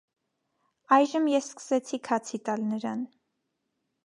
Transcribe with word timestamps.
Այժմ 0.97 1.29
ես 1.33 1.49
սկսեցի 1.53 2.01
քացի 2.09 2.41
տալ 2.49 2.67
նրան: 2.73 3.05